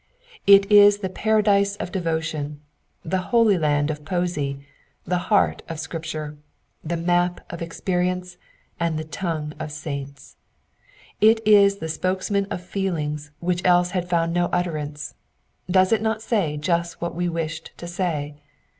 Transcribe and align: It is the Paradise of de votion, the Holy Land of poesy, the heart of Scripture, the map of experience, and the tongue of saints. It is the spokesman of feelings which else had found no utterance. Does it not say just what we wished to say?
It 0.47 0.65
is 0.71 0.97
the 1.05 1.09
Paradise 1.09 1.75
of 1.75 1.91
de 1.91 2.01
votion, 2.01 2.55
the 3.05 3.19
Holy 3.29 3.55
Land 3.55 3.91
of 3.91 4.03
poesy, 4.03 4.65
the 5.05 5.19
heart 5.29 5.61
of 5.69 5.79
Scripture, 5.79 6.37
the 6.83 6.97
map 6.97 7.41
of 7.53 7.61
experience, 7.61 8.37
and 8.79 8.97
the 8.97 9.03
tongue 9.03 9.53
of 9.59 9.71
saints. 9.71 10.37
It 11.21 11.39
is 11.47 11.77
the 11.77 11.87
spokesman 11.87 12.45
of 12.49 12.63
feelings 12.63 13.29
which 13.41 13.63
else 13.63 13.91
had 13.91 14.09
found 14.09 14.33
no 14.33 14.45
utterance. 14.47 15.13
Does 15.69 15.91
it 15.91 16.01
not 16.01 16.23
say 16.23 16.57
just 16.57 16.99
what 16.99 17.13
we 17.13 17.29
wished 17.29 17.71
to 17.77 17.85
say? 17.85 18.41